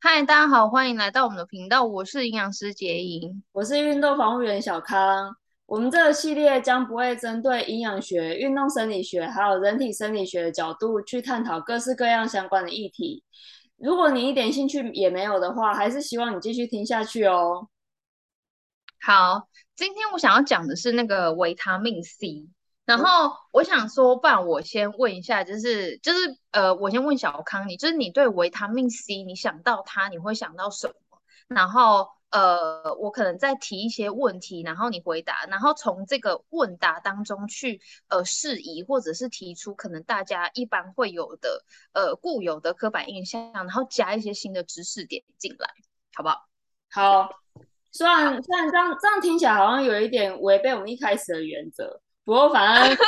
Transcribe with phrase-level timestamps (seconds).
[0.00, 1.84] 嗨，大家好，欢迎来到我们的频道。
[1.84, 5.34] 我是营养师杰莹，我是运动防护员小康。
[5.66, 13.24] 我们这个系列将不会针对营养学、运动生理学还有人体生理学的角度去探讨各式各样相关的议题。
[13.76, 17.68] 如果你一点兴趣也没有的话，还是希望你继续听下去哦。
[19.00, 22.46] 好，今天我想要讲的是那个维他命 C。
[22.88, 30.94] 然后我想说，不然我先问一下，就是就是呃，我先问小康，你就是你对维他命 C，你想到它，你会想到什么？
[31.48, 45.68] 然后呃，我可能再提一些问题，然后你回答，然后从这个问答当中去呃释疑，或者是提出可能大家一般会有的呃固有的刻板印象，然后加一些新的知识点进来，
[46.14, 46.48] 好不好？
[46.90, 47.28] 好，
[47.92, 52.00] 虽然虽然这样这样听起来好像有一点违背我们一开始的原则。
[52.28, 52.98] 不过反正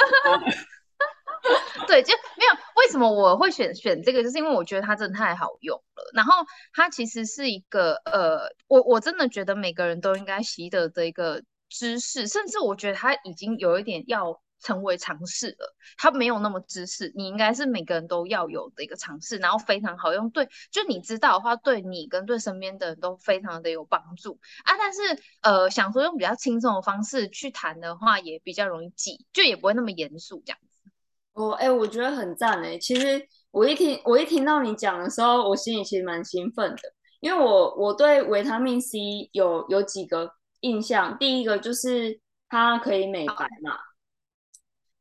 [1.86, 6.10] 对，就没有为什么我会选选这个，就是因为我觉得它真的太好用了。
[6.14, 6.32] 然后
[6.72, 14.40] 它其实是一个呃，我我真的觉得每个人都应该习得的一个知识，甚至我觉得它已经有一点要。
[14.60, 20.28] 成为尝试了，它没有那么知识，你应该是每个人都要有的一个尝试，然后非常好用。
[20.30, 24.76] 对，就你知道的话，对你跟对身边的人都非常的有帮助啊。
[24.78, 25.00] 但是
[25.42, 30.90] 呃，想说用比较轻松的方式去谈的话，也比较容易记，就也不会那么严肃这样子。
[31.32, 32.76] 哦，哎、欸，我觉得很赞哎。
[32.78, 36.82] 其实我一听我一听到你讲的时候，我心里其实蛮兴奋的，
[37.20, 38.98] 因为我我对维他命 C
[39.32, 43.78] 有有几个印象，第一个就是它可以美白嘛。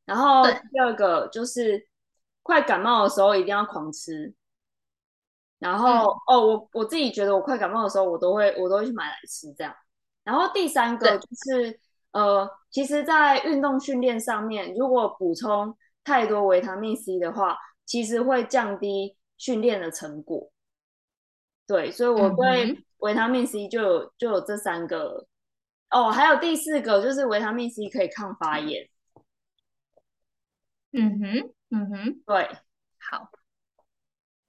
[0.09, 1.87] 然后第二个就是
[2.41, 4.33] 快感冒的时候一定要狂吃。
[5.59, 9.71] 然后、嗯、哦，我我自己觉得我快感冒的时候，我都会我都会去买来吃这样。
[10.23, 11.79] 然后第三个就是
[12.11, 20.49] 呃，其实，在运动训练上面，如果补充太多维他命 C 的话，其实会降低训练的成果。
[21.67, 25.27] 对，所以我对维他命 C 就有就有这三个。
[25.91, 28.89] 哦，还有第四个就是维他命 C 可以抗发炎。
[30.91, 32.49] 嗯哼，嗯哼，对，
[32.97, 33.29] 好，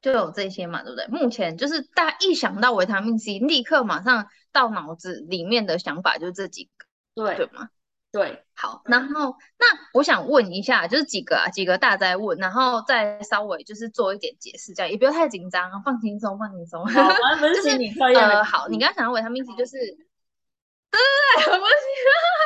[0.01, 1.07] 就有这些嘛，对不对？
[1.09, 7.69] 目前就是大家一想到维他命 C，立刻马上到脑子里面的想法就是这几个，对，对吗？
[8.11, 16.87] 对，好，然后那我想问一下，就是几个啊，几个大家问，然后再稍微就是做一点解释，这样也不要太紧张，放轻松，放轻松。
[16.87, 17.09] 好，
[17.55, 21.75] 就是你测验呃，好，你刚刚想到维他命 C 就是，对对对，我不行，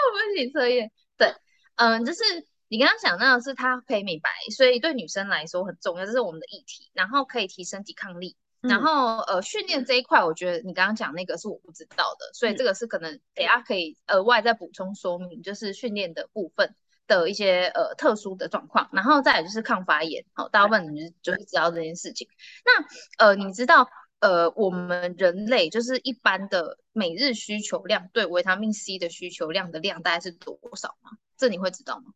[0.05, 1.33] 我不行测验，对，
[1.77, 2.23] 嗯，就是。
[2.69, 6.91] 你刚刚讲到的是它可以美白，所以对女生来说很重要，这是我们的议题。
[6.93, 16.75] 然后可以提升抵抗力，嗯、然后呃训练这一块，我觉得你刚刚讲那个是我不知道的，所以这个是可能等下可以额外再补充说明，就是训练的部分
[17.07, 18.89] 的一些呃特殊的状况。
[18.93, 22.29] 然后再来就是抗发炎，好，大部分你就就是知道这件事情。
[22.65, 23.89] 那呃你知道
[24.21, 31.11] 呃我们人类就是一般的每日需求量对维他命 C 的需求量的量大概是多少吗？
[31.37, 32.13] 这你会知道吗？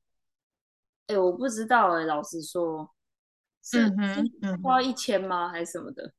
[1.09, 2.91] 哎、欸，我不知道哎、欸，老实说，
[3.63, 3.93] 是
[4.63, 5.49] 花一千吗？
[5.49, 6.13] 还是什么的？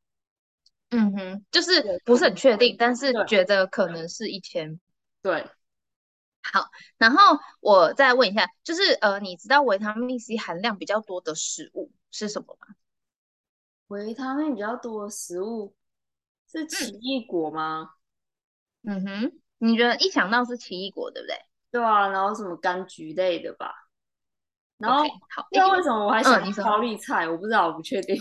[0.89, 4.79] 嗯哼，就是不是很确定，但是觉得可能是一千。
[5.21, 5.47] 对，
[6.41, 6.65] 好，
[6.97, 12.75] 然后我再问一下，就是呃，你知道维他命 C 含量比较多的食物是什么吗？
[13.89, 15.75] 维他命比较多的食物
[16.51, 17.91] 是奇异果吗？
[18.83, 21.35] 嗯哼，你觉得一想到是奇异果，对不对？
[21.69, 23.88] 对啊，然后什么柑橘类的吧。
[24.79, 27.27] 然后，好，那为什么我还想高丽菜？
[27.27, 28.19] 我不知道，我不确定。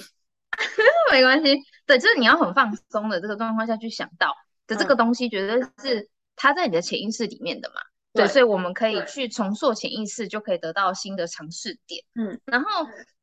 [1.10, 4.34] 没关系，对，就是你要很放松的这个状况下去想到
[4.66, 7.80] 的这个东西，绝对是它在你的潜意识里面的嘛。
[8.12, 12.04] 对，所以我们可以去重塑潜意识，就可以得到新的尝试点。
[12.14, 12.68] 嗯，然后，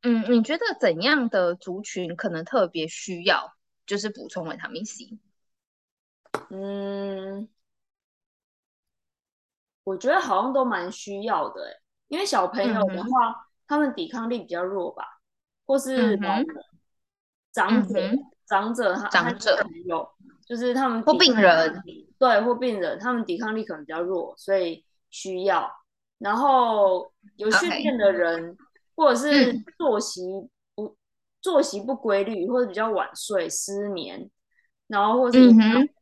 [0.02, 3.52] 嗯，你觉得怎样的族群可能特别需要，
[3.84, 5.18] 就是补充维他命 C？
[6.50, 7.48] 嗯，
[9.84, 13.34] 我觉得好像都蛮需要的，欸，因为小朋友的话，嗯、
[13.66, 15.04] 他们抵抗力比较弱吧，
[15.66, 16.46] 或是老人、
[17.52, 20.08] 长者、嗯、长者他长者有，
[20.46, 21.82] 就是他们或病人
[22.18, 25.70] 对或病人，他们抵抗力可能比较弱，所以需要。
[26.18, 28.56] 然后有训练的人.
[28.98, 30.22] 或者是作息
[30.74, 30.96] 不、嗯、
[31.42, 34.30] 作息不规律，或者比较晚睡、失眠，
[34.86, 35.50] 然后或者是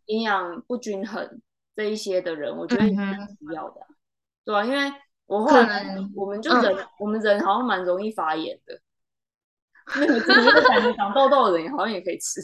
[0.05, 1.43] 营养不均衡
[1.75, 2.95] 这一些的人，我觉得也是
[3.37, 3.95] 需要的，嗯、
[4.45, 4.93] 对啊，因为。
[5.27, 8.81] 我后来，我们就人、嗯，我们人好像蛮容易发炎的。
[9.97, 12.41] 那个真的感觉长痘痘的人好像也可以吃，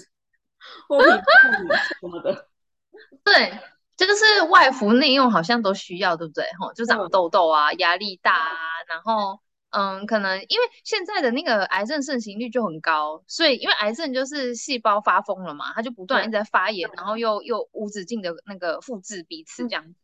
[0.88, 2.48] 或者什么的。
[3.24, 3.58] 对，
[3.96, 6.44] 就是外服内用好像都需要，对不对？
[6.58, 8.56] 吼，就长痘痘啊，压力大啊，
[8.88, 9.40] 然后
[9.70, 19.94] 嗯，可能因为现在的那个癌症盛行率就很高，所以因为癌症就是细胞发疯了嘛，它就不断一直在发炎，然后又又无止境的那个复制彼此这样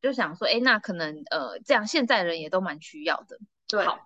[0.00, 3.38] 就想说，哎，那可能呃这样现在人也都蛮需要的。
[3.66, 3.84] 对。
[3.84, 3.98] 好。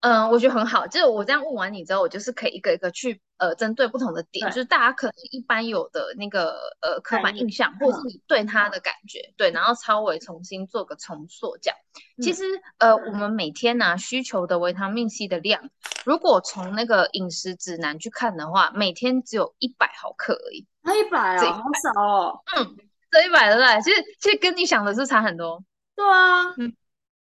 [0.00, 0.86] 嗯，我觉得很好。
[0.86, 11.78] 就是我这样问完你之后，我就是可以一个一个去呃，针对不同的点，就是大家可能一般有的那个呃刻板印象，或者是你对他的感觉，对，然后稍微重新做个重塑，这样。
[12.20, 12.44] 其实
[12.76, 15.70] 呃，我们每天呢、啊、需求的维他命 C 的量，
[16.04, 20.66] 如果从那个饮食指南去看的话，每天只有一百毫克而已。
[20.82, 22.40] 那一百啊，好少哦。
[22.58, 22.76] 嗯，
[23.14, 23.80] 这一百对不对？
[23.82, 25.64] 其实其实跟你想的是差很多。
[25.94, 26.50] 对啊。
[26.58, 26.76] 嗯。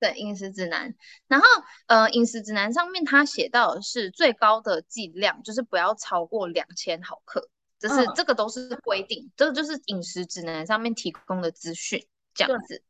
[0.00, 0.94] 对饮食指南，
[1.26, 1.46] 然后
[1.88, 7.48] 呃饮食指南上面它写到的是最高的剂量，就是不要超过两千毫克，
[7.80, 12.84] 这是、嗯、这个都是规定，这个就是饮食指南上面提供的资讯，这样子。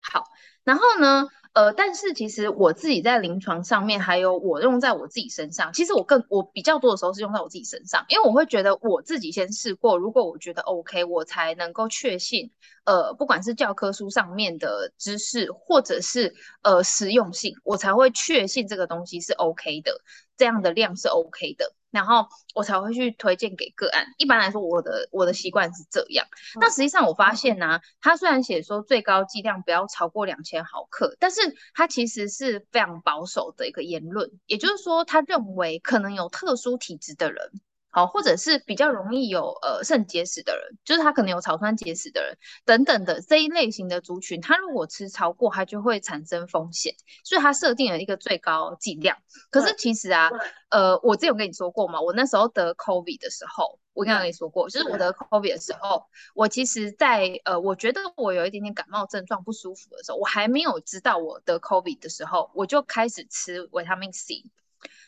[0.00, 0.24] 好，
[0.64, 1.28] 然后呢？
[1.54, 12.50] 呃，但是其实我自己在临床上面，还有我用在我自己身上，其实我更我比较多的时候是用在我自己身上，因为我会觉得我自己先试过，如果我觉得 OK，我才能够确信，
[12.84, 20.00] 呃，不管是教科书上面的知识，或者是呃实用性，我才会确信这个东西是 OK 的，
[20.38, 21.74] 这样的量是 OK 的。
[21.92, 24.06] 然后我才会去推荐给个案。
[24.16, 26.26] 一般来说，我的我的习惯是这样。
[26.58, 31.41] 那实际上我发现呢、啊，他虽然写说最高剂量不要超过两千毫克，但是
[31.74, 34.30] 他其实是非常保守的一个言论。
[34.46, 37.50] 也就是说，他认为可能有特殊体质的人。
[37.92, 49.18] 好，或者是比较容易有呃肾结石的人，就是他可能有草酸结石的人等等的这一类型的族群，他如果吃超过，他就会产生风险，所以他设定了一个最高剂量。
[49.50, 50.30] 可是其实啊，
[50.70, 64.44] 呃，我之前有跟你说过嘛，我那时候得 COVID 的时候，我刚刚跟你说过，就是我得 COVID 的时候，我其实在呃，我觉得我有一点点感冒症状不舒服的时候，我还没有知道我得 COVID 的时候，我就开始吃维他命 C。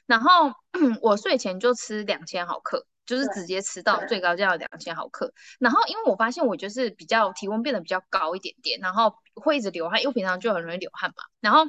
[0.06, 0.52] 然后
[1.02, 5.32] 我睡前就吃两千毫克，就是直接吃到最高剂量两千毫克。
[5.58, 11.16] 然后因为我发现我就是比较体温变得比较高一点点，然后会一直流汗，因为平常就很容易流汗嘛。
[11.40, 11.64] 然后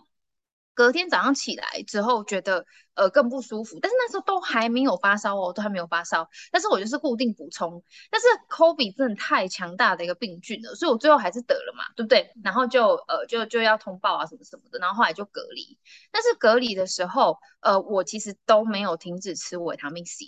[0.76, 6.30] 隔天早上起来之后觉得呃更不舒服，但是那时候都还没有发烧哦，都还没有发烧。
[6.52, 7.82] 但是我就是固定补充。
[8.12, 12.32] 但是 COVID 真的太强大的一个病菌了，所以我最后还是得了嘛，对不对？
[12.44, 15.80] 然后就呃就就要通报啊什么什么的，然后后来就隔离。
[16.12, 20.26] 但是隔离的时候，呃我其实都没有停止吃维他命 C，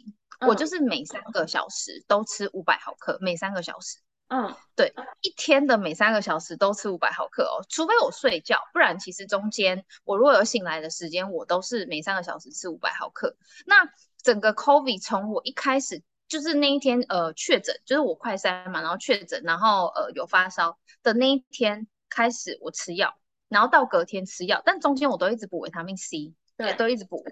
[0.47, 3.97] 我就是每三个小时都吃五百毫克，每三个小时。
[4.29, 13.37] 嗯，对，一天的每三个小时都吃五百毫克哦，除非我睡觉，不然其实中间我如果有醒来的时间，我都是每三个小时吃五百毫克。
[13.65, 13.89] 那
[14.21, 27.23] 整个 COVID 从我一开始就是那一天呃确诊，就是我快筛嘛，然后确诊，然后呃有发烧的那一天开始我吃药，然后到隔天吃药，但中间我都一直补维他命 C，对，都一直补。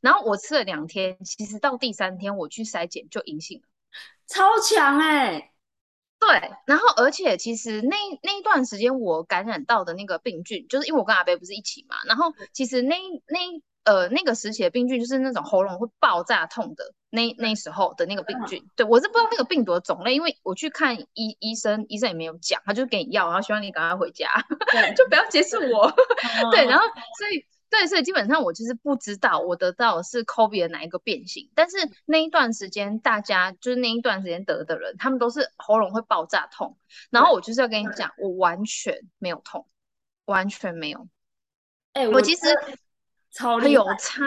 [0.00, 3.66] 然后我吃了两天，其实到第三天我去筛检就阴性了，
[4.28, 5.49] 超强哎、欸。
[6.20, 12.96] 对，然后而且其实那那一段时间我感染到的那个病菌，就是因为我跟阿贝不是一起嘛，然后其实那
[13.26, 13.38] 那
[13.84, 24.28] 呃那个时期的病菌就是那种喉咙会爆炸痛的那那时候的那个病菌，对，我是不知道那个病毒的种类，因为我去看医医生，医生也没有讲，他就给你药，然后希望你赶快回家，
[24.94, 25.90] 就不要结束我，
[26.52, 26.84] 对，然后
[27.18, 27.44] 所以。
[27.70, 36.76] 对，所以基本上我就是不知道我得到的是 COVID 的哪一个变形，但是那一段时间大家就是那一段时间得的人，他们都是喉咙会爆炸痛，
[37.10, 39.68] 然后我就是要跟你讲，我完全没有痛，
[40.24, 41.06] 完全没有。
[41.92, 42.48] 哎、欸，我其实
[43.30, 44.24] 超很有差，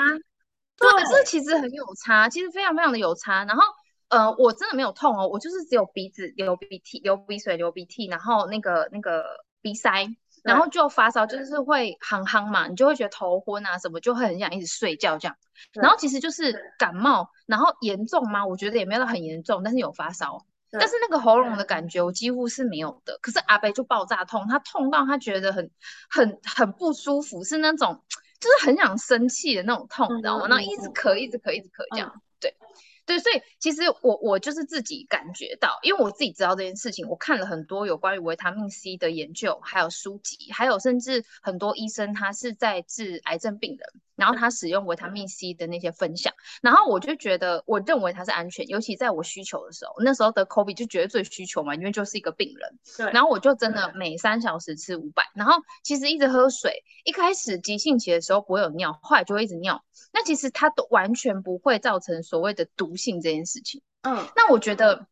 [0.77, 3.43] 对，这其实很有差，其实非常非常的有差。
[3.43, 3.61] 然后
[4.07, 10.15] 呃，我真的没有痛哦，我就是只有鼻子流鼻涕、流鼻水、流鼻涕，然后那个那个鼻塞。
[10.43, 15.35] 然后就发烧，就是会夯夯嘛，你就会觉得头昏啊什么，就会很想一直睡觉这样。
[15.73, 18.45] 然后其实就是感冒，然后严重吗？
[18.45, 20.45] 我觉得也没有很严重，但是有发烧。
[20.71, 23.17] 但是那个喉咙的感觉我几乎是没有的。
[23.21, 25.69] 可是阿北就爆炸痛，他痛到他觉得很
[26.09, 28.03] 很很不舒服，是那种
[28.41, 30.47] 就是很想生气的那种痛，你知道吗？
[30.49, 32.32] 然后一直咳，一直咳，一直咳这样，对。
[33.05, 59.83] 对，所以其实我我就是自己感觉到，因为我自己知道这件事情，我看了很多有关于维他命 C 的研究，还有书籍，还有甚至很多医生他是在治癌症病人，然后他使用维他命 C 的那些分享，然后我就觉得，我认为它是安全，尤其在我需求的时候，那时候的 COVID 就觉得最需求嘛，因为就是一个病人，对，然后我就真的每三小时吃五百，然后其实一直喝水，一开始急性期的时候不会有尿，后来就会一直尿。
[60.11, 63.81] 那其实它都完全不会造成所谓的毒性这件事情。
[64.03, 65.07] 嗯，那我觉得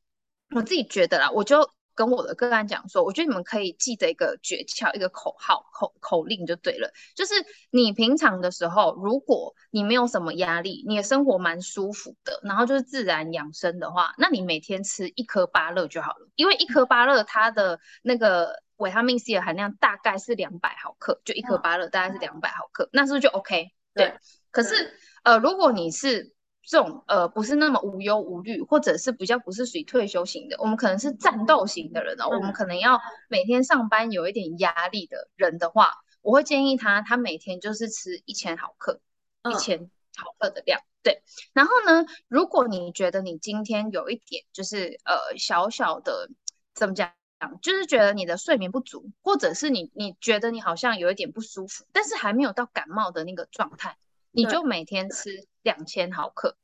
[0.55, 7.33] 我自己觉得啦，我就跟我的个案讲说，我觉得你们可以记得一个诀窍，一个口号口口令就对了，就是
[7.69, 23.71] 你平常的时候，如果你没有什么压力，你的生活蛮舒服的，然后就是自然养生的话，那你每天吃一颗芭乐就好了，因为一颗芭乐它的那个维他命 C 的含量大概是两百毫克，就一颗芭乐大概是两百毫克，那是不是就 OK？
[23.93, 24.13] 对，
[24.51, 24.93] 可是
[25.24, 26.33] 呃，如果你是
[26.63, 39.01] 这种呃不是那么无忧无虑，或者是比较不是属于退休型的，我们可能是战斗型的人哦，嗯、我们可能要每天上班有一点压力的人的话，我会建议他，他每天就是吃一千毫克，
[39.50, 41.21] 一千毫克的量，对。
[41.53, 46.29] 然后呢，如果你觉得你今天有一点就是呃小小的
[46.74, 47.12] 怎么讲，
[47.62, 53.98] 就是觉得你的睡眠不足，或者是你你觉得你好像有一点不舒服，但是还没有到感冒的那个状态。
[54.31, 56.55] 你就每天吃两千毫克，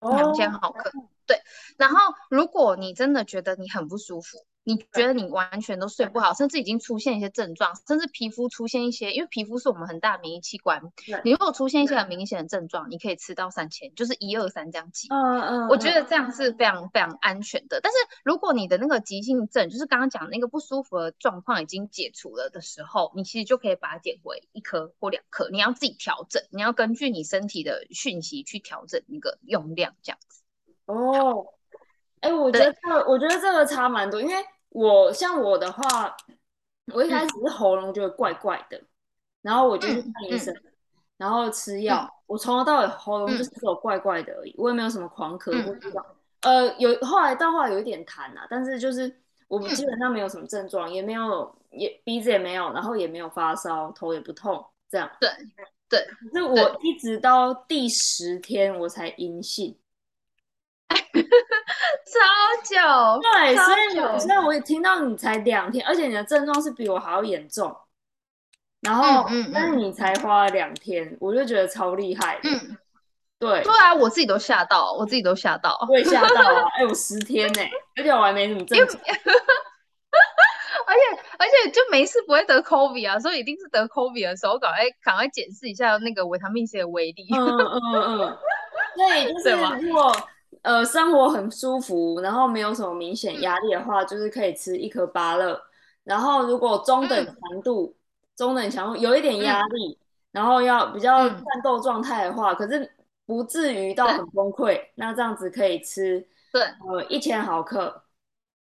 [0.00, 0.92] 两千毫克，
[1.28, 1.40] 对。
[1.76, 1.96] 然后，
[2.28, 10.82] 如果你真的觉得你很不舒服，你觉得你完全都睡不好，甚至已经出现一些症状，甚至皮肤出现一些，因为皮肤是我们很大的免疫器官。
[11.24, 15.08] 你如果出现一些很明显的症状，你可以吃到三千，就是一二三这样记。
[15.10, 15.68] 嗯嗯。
[15.68, 17.80] 我觉得这样是非常非常安全的。
[17.80, 25.48] 但是如果你的那个急性症，就是刚刚讲那个不舒服的状况已经解除了的时候，你其实就可以把它减回一颗或两颗。
[25.50, 30.42] 你要自己调整，你要根据你身体的讯息去调整那个用量，这样子。
[30.88, 31.46] 哦。
[32.20, 34.34] 哎，我觉得这个，我觉得这个差蛮多，因为。
[34.70, 36.14] 我像我的话，
[36.92, 38.86] 我一开始是喉咙觉得怪怪的，嗯、
[39.40, 40.62] 然后我就去看医生，嗯、
[41.16, 42.02] 然后吃药。
[42.02, 46.04] 嗯、我从头到尾喉咙就是有怪怪的而已，嗯、我也没有什么狂咳或者
[46.42, 49.10] 呃，有后来到后来有一点痰啊，但是就是
[49.48, 55.10] 我基本上没有什么症状，嗯、也没有也鼻子也没有，然后也没有发烧，头也不痛，这样。
[55.18, 55.30] 对
[55.88, 59.74] 对，可是我一直到第十天我才阴性。
[61.22, 62.18] 超
[62.64, 63.62] 久，对，超
[63.94, 67.74] 久，所以所以我也听到你才两天，而且你的症状是比我还要严重，
[68.80, 72.76] 然后，嗯，嗯，但是你才花了两天，我就觉得超厉害，嗯，
[73.38, 77.60] 对，对啊，我自己都吓到，我自己都吓到，我也吓到啊， 哎，我十天呢，
[77.96, 79.00] 而且我还没什么症状，
[80.86, 81.00] 而且
[81.38, 87.80] 而且就没事不会得 COVID 啊，所以一定是得 COVID 的时候，赶快赶快检视一下那个维他命 C 的威力，嗯嗯
[88.20, 88.38] 嗯，
[88.96, 89.50] 对，就是
[89.86, 90.12] 如果。
[90.62, 95.60] 呃，生活很舒服，然后没有什么明显压力的话，就是可以吃一颗芭乐。
[96.04, 97.98] 然后如果中等强度、嗯、
[98.36, 102.90] 中等强度有一点压力，嗯、然后要比较战斗状态的话，嗯、可是
[103.26, 108.02] 不至于到很崩溃，那这样子可以吃对呃一千毫克，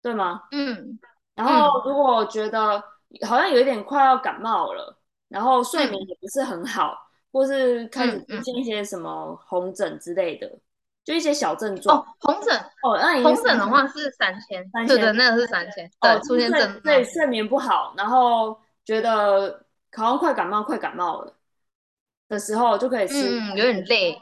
[0.03, 0.43] 对吗？
[0.53, 0.99] 嗯。
[1.35, 2.83] 然后如果觉得
[3.27, 6.99] 好像有一点快要感冒了，然后睡眠也不是很好，嗯、
[7.33, 10.51] 或是开始出现一些什么红疹之类的。
[11.07, 21.33] 就一些小症状哦，红疹哦，那红疹的话是三千，三千对对，那个是三千，哦，出现症对睡眠不好，然后觉得好像快感冒，快感冒了
[22.29, 24.19] 的时候就可以吃，嗯，有点累，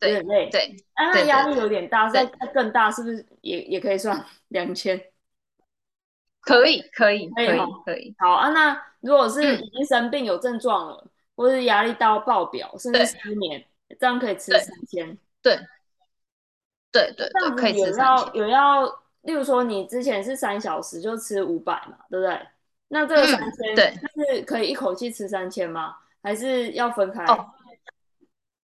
[0.00, 5.00] 有点累，对，哎，那压力有点大，再再更大是不是也也可以算两千？
[6.42, 8.12] 可以，可以，可以，可以。
[8.18, 13.64] 好啊，那如果是已经生病有症状了，或是压力到爆表，甚至失眠，
[14.00, 15.56] 这样可以吃三千，对。
[16.94, 18.30] 对对，对，可以吃三千。
[18.34, 18.86] 有要，
[19.22, 22.40] 例如说你之前是三小时就吃五百嘛，对不对？
[22.86, 23.94] 那这个三千，对，
[24.36, 25.96] 是可以一口气吃三千吗？
[26.22, 27.24] 还是要分开？
[27.24, 27.46] 哦，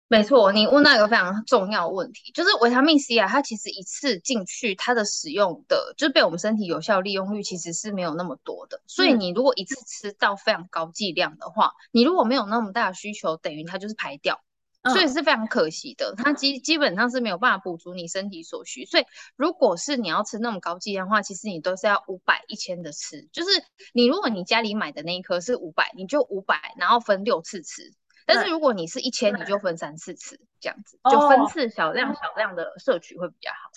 [0.07, 8.81] 没错，你问到一个非常重要的问题，就是维他命 C 啊，它其实一次进去，它的使用的就是被我们身体有效利用率其实是没有那么多的。
[8.85, 14.39] 所以你如果一次吃到非常高剂量的话，嗯、你如果没有那么大的需求，等于它就是排掉。
[14.83, 18.85] 所以是非常可惜的，它基基本上是没有办法补足你身体所需。
[18.85, 19.05] 所以
[19.35, 23.27] 如果是你要吃那种高剂量的话，其实你都是要五百一千的吃。
[23.33, 23.49] 就是
[23.93, 27.91] 你如果你家里买的那一颗是五百，你就五百，然后分六次吃。
[28.25, 33.71] 但是如果你是一千，你就分三次吃，这样子就分次小量小量的摄取会比较好。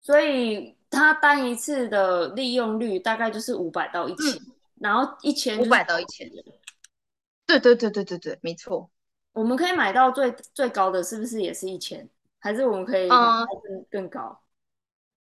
[0.00, 4.40] 所以它单一次的利用率大概就是五百到一千，
[4.80, 6.28] 然后一千五百到一千。
[7.46, 8.90] 对对对对对对，没错。
[9.38, 12.08] 我们可以买到最最高的，是不是也是一千？
[12.40, 14.40] 还是我们可以更更高？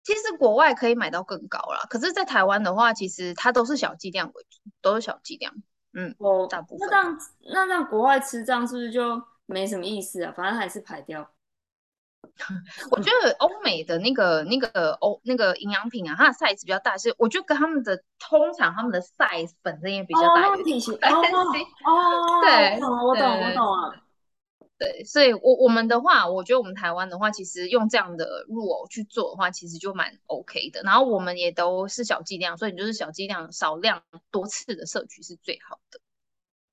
[0.04, 5.52] 其实国外可以买到更高啦，可是，在台湾的话，其实它都是小剂量为主，都是小剂量。
[5.94, 6.88] 嗯，哦，大部分。
[6.88, 7.20] 那这样，
[7.54, 10.32] 那这样国外吃这样是不是就没什么意思啊？
[10.38, 11.28] 反正还是排掉。
[12.92, 20.80] 我觉得欧美的那个那个欧那个营养品啊，它的 size 比较大，是我觉得跟他们的通常他们的 size 本身也比较大一点。
[21.86, 24.02] 哦，对，我懂，我懂，我懂啊。
[24.78, 30.82] 对，所以我我们的话，我觉得我们台湾的话，其实用这样的入偶去做的话，其实就蛮 OK 的。
[30.84, 34.02] 然后我们也都是小剂量，所以你就是小剂量、少量、
[34.32, 36.00] 多次的摄取是最好的。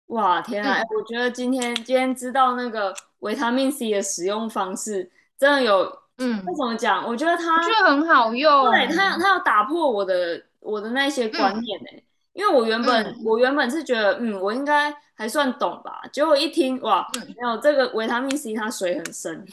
[0.07, 0.81] 哇，天啊！
[0.83, 5.09] 嗯、我觉得今天今天知道那个维他命 C 的使用方式，
[5.43, 5.83] 真的有，
[6.19, 7.05] 嗯，那怎么讲？
[7.05, 8.71] 我觉得它，我觉得很好用。
[8.71, 12.03] 对，它，它要打破我的我的那些观念呢、嗯。
[12.35, 16.01] 因为我原本、嗯、我原本是觉得，嗯，我应该还算懂吧。
[16.13, 19.45] 结果一听，哇，嗯、没有这个维他命 C，它水很深，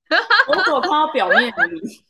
[0.48, 2.04] 我只有看到表面而已。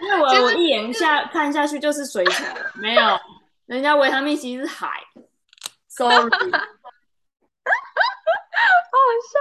[0.00, 3.20] 因为我我一眼下看下去就是水彩，没有，
[3.66, 5.02] 人家维他命 C 是海。
[5.88, 6.28] Sorry， 好
[8.90, 9.38] 好笑。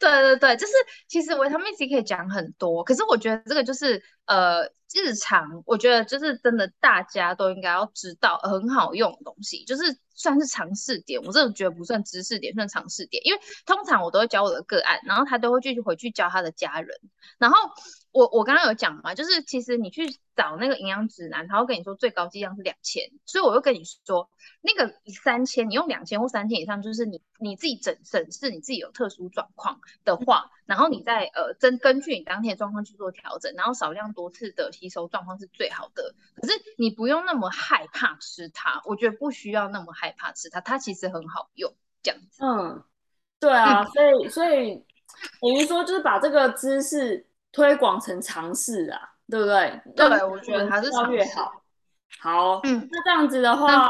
[0.00, 0.72] 对对对，就是
[1.06, 9.82] 其实维他命 C 可以讲很多，可是我觉得这个就是呃日常，我觉得就是真的大家都应该要知道很好用的东西，就是
[10.14, 11.20] 算是常识点。
[11.22, 16.96] 我真的觉得不算知识点，算常识点，因为通常我都会教我的个案，然后他都会继续回去教他的家人，
[17.38, 17.56] 然后。
[18.12, 24.28] 我我刚刚有讲嘛，就是其实你去找那个营养指南，他会跟你说最高剂量是两千，所以我就跟你说，
[24.62, 36.14] 那个三千，你用两千或三千以上，就是你你自己整审视你自己有特殊状况的话，然后你再呃根根据你当天的状况去做调整，然后少量多次的吸收状况是最好的。
[36.34, 41.72] 可是你不用那么害怕吃它，我觉得不需要那么害怕吃它，它其实很好用，
[42.02, 42.44] 这样子。
[42.44, 42.84] 嗯，
[43.38, 44.84] 对啊，所以所以
[45.40, 47.26] 等于说就是把这个知识。
[47.52, 49.82] 推广成尝试啊，对不对？
[49.96, 51.64] 对，我觉得还是超越好。
[52.20, 53.88] 好，嗯，那这样子的话，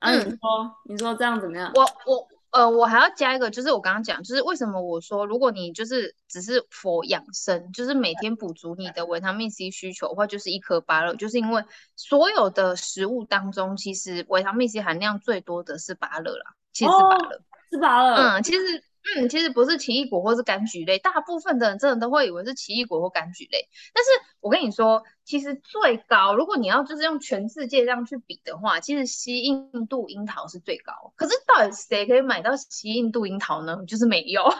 [0.00, 1.70] 嗯，你说，你说这样怎么样？
[1.76, 11.64] 我我呃，我还要加一个，就是我刚刚讲，就是为什么我说，如果你就是只是 for 养生，就是每天补足你的维他命 C 需求的话，就是一颗芭乐，就是因为
[11.96, 17.40] 所有的食物当中，其实维他命 C 含量最多的是芭乐啦，其实是芭乐，
[17.70, 18.84] 是芭乐，嗯，其实。
[19.16, 23.68] 嗯，其实不是奇异果或是柑橘类，大部分的人真的都会以为是奇异果或柑橘类。
[23.92, 31.12] 但是我跟你说，其实最高，如果你要就是用全世界这样去比的话，其实西印度樱桃是最高。
[31.16, 33.76] 可是到底谁可以买到西印度樱桃呢？
[33.88, 34.42] 就是没有。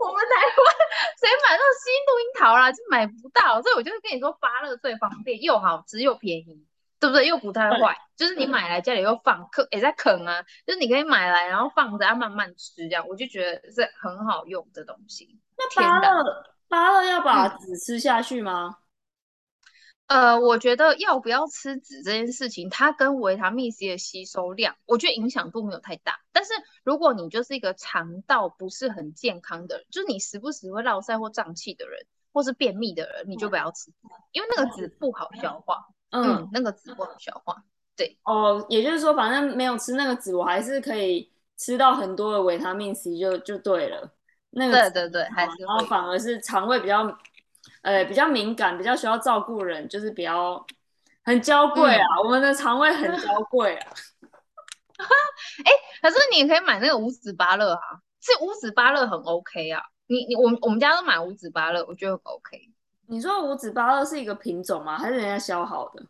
[0.00, 0.64] 我们台湾
[1.18, 2.70] 谁买到西印度樱桃啦？
[2.72, 3.60] 就买不到。
[3.62, 6.66] 所以我就会跟你说，芭乐最方便，又好吃又便宜。
[7.00, 7.26] 对不对？
[7.26, 10.44] 又不太坏，就是你买来家里又放，啃也在啃啊。
[10.66, 15.40] 就是你可以买来，然后放着，要慢慢吃，这样我就觉得是很好用的东西。
[15.56, 18.76] 那芭乐，芭乐要把籽吃下去吗？
[20.08, 20.34] 嗯？
[20.34, 26.20] 呃，我觉得要不要吃籽这件事情，它跟维他命 C 的吸收量，我觉得影响度没有太大。
[26.32, 33.92] 但是如果你就是一个肠道不是很健康的人，就是你时不时会落塞或胀气的人，或是便秘的人，你就不要吃，
[34.32, 35.76] 因为那个籽不好消化。
[35.76, 37.62] 嗯，嗯，那个籽不好消化，
[37.96, 44.12] 对哦，也就是说，反正没有吃那个籽，我还是可以吃到很多的维他命 C，就就对了。
[44.50, 47.16] 那个对对对，还是然后反而是肠胃比较，
[47.82, 50.66] 呃，比较敏感，比较需要照顾人，就是比较
[51.22, 52.24] 很娇贵啊、嗯。
[52.24, 53.92] 我们的肠胃很娇贵啊。
[55.64, 57.80] 哎、欸，可是你也可以买那个五籽芭乐啊，
[58.20, 59.80] 是五籽芭乐很 OK 啊。
[60.08, 62.58] 你你我我们家都买五籽芭乐，我觉得很 OK。
[63.10, 64.96] 你说五指芭乐是一个品种吗？
[64.96, 66.00] 还是人家削好的？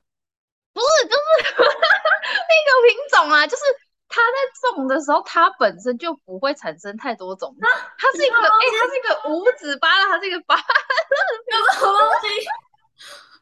[0.74, 1.18] 不是，就是
[1.56, 3.62] 那个品种啊，就是
[4.06, 4.36] 它在
[4.74, 7.60] 种的时候，它本身就不会产生太多种子。
[7.96, 10.62] 它是一个，哎、欸，它是一个五指芭乐，它是一个芭乐，
[11.58, 12.28] 有什么东西？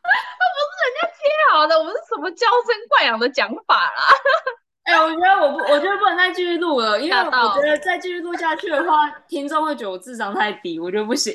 [0.05, 0.09] 那
[0.55, 1.19] 不是人家切
[1.51, 4.03] 好的，我们是什么娇生惯养的讲法啦？
[4.87, 11.35] 哎、欸，我觉得我不，我觉得不能再继续录了，因为我觉得再继续录下去的话，听众会觉得我智商太低，我觉得不行。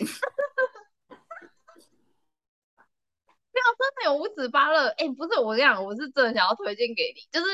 [3.78, 7.46] 真的有五指芭乐，哎、欸，不是我这样，我是真的想要推荐给你，就是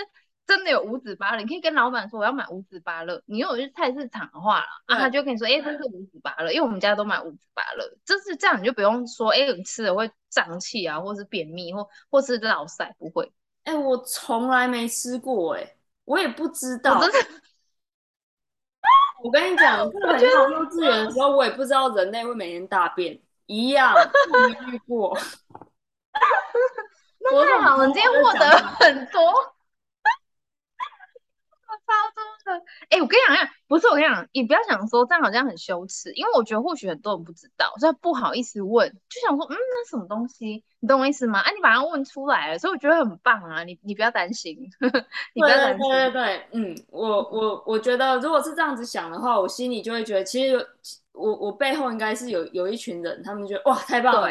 [0.47, 13.31] 真的有五指芭乐，你可以跟老板说我要买五指芭乐，你如果去菜市场的话啦，啊，他就跟你说，哎、欸，这是五指芭乐，因为我们家都买五指芭乐，就是这样，你就不用说，哎、欸，你吃了会胀气啊，或是便秘，或或是老塞，不会。
[13.65, 16.97] 哎、欸，我从来没吃过、欸，哎，我也不知道。
[16.97, 17.19] 我，真的
[19.21, 25.15] 我跟你讲， 我很上幼稚园的时候，我也不知道人类会每天大便，一样，我没遇过。
[27.21, 29.21] 那太好了，你今天获得很多，
[31.89, 32.59] 超多的。
[32.89, 40.63] 哎、欸，我跟你讲，不是我跟你讲，你不要想说这样好像很羞耻，因为我觉得或许很多人不知道，所以不好意思问，就想说，嗯，那什么东西？
[40.79, 41.39] 你懂我意思吗？
[41.39, 44.55] 哎、啊，你把它问出来了，所以我觉得很棒啊，你你不要担心，
[45.33, 45.89] 你不要担心。
[45.89, 50.55] 对对对对，嗯，我我我觉得如果是这样子想的话，我心里就会觉得，其实
[51.11, 54.29] 我我背后应该是有有一群人，他们觉得哇，太棒了。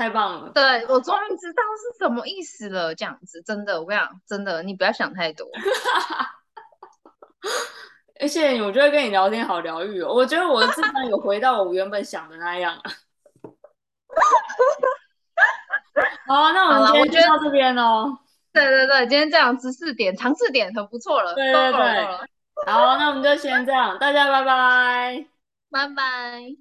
[0.00, 0.50] 太棒了！
[0.54, 5.46] 对，我终于知道是什么意思了，这样子真的，我跟你讲，真的，你不要想太多。
[8.18, 12.78] 而且我觉得跟你聊天好疗愈哦，我觉得我的智商有回到我原本想的那样。
[16.26, 18.16] 好，那我们今天就到这边喽。
[18.54, 21.34] 对对对，今天这样知识点、尝试点很不错了。
[21.34, 22.06] 对对对，
[22.66, 25.26] 好，那我们就先这样，大家拜拜，
[25.70, 26.56] 拜拜。